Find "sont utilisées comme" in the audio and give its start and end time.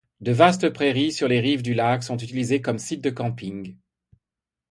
2.01-2.79